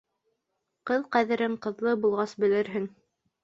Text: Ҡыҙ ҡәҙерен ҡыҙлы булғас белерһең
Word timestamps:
Ҡыҙ 0.91 1.03
ҡәҙерен 1.17 1.59
ҡыҙлы 1.67 1.95
булғас 2.07 2.37
белерһең 2.43 2.93